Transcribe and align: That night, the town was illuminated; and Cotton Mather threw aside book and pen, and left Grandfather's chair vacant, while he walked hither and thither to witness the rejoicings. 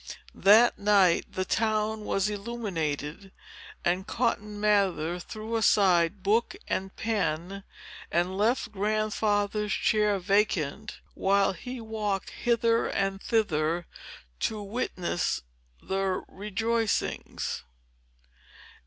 That 0.33 0.79
night, 0.79 1.31
the 1.31 1.45
town 1.45 2.05
was 2.05 2.27
illuminated; 2.27 3.31
and 3.85 4.07
Cotton 4.07 4.59
Mather 4.59 5.19
threw 5.19 5.55
aside 5.55 6.23
book 6.23 6.55
and 6.67 6.95
pen, 6.95 7.63
and 8.11 8.35
left 8.35 8.71
Grandfather's 8.71 9.71
chair 9.71 10.17
vacant, 10.17 10.99
while 11.13 11.53
he 11.53 11.79
walked 11.79 12.31
hither 12.31 12.87
and 12.87 13.21
thither 13.21 13.85
to 14.39 14.63
witness 14.63 15.43
the 15.83 16.23
rejoicings. 16.27 17.63